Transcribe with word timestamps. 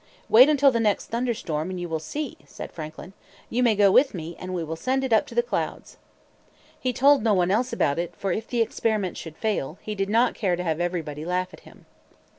"Wait 0.29 0.49
until 0.49 0.71
the 0.71 0.79
next 0.79 1.11
thunder 1.11 1.31
storm, 1.35 1.69
and 1.69 1.79
you 1.79 1.87
will 1.87 1.99
see," 1.99 2.35
said 2.47 2.71
Franklin. 2.71 3.13
"You 3.51 3.61
may 3.61 3.75
go 3.75 3.91
with 3.91 4.15
me 4.15 4.35
and 4.39 4.51
we 4.51 4.63
will 4.63 4.75
send 4.75 5.03
it 5.03 5.13
up 5.13 5.27
to 5.27 5.35
the 5.35 5.43
clouds." 5.43 5.97
He 6.79 6.91
told 6.91 7.21
no 7.21 7.35
one 7.35 7.51
else 7.51 7.71
about 7.71 7.99
it, 7.99 8.15
for 8.15 8.31
if 8.31 8.47
the 8.47 8.61
experiment 8.63 9.15
should 9.15 9.37
fail, 9.37 9.77
he 9.83 9.93
did 9.93 10.09
not 10.09 10.33
care 10.33 10.55
to 10.55 10.63
have 10.63 10.79
everybody 10.79 11.23
laugh 11.23 11.49
at 11.53 11.59
him. 11.69 11.85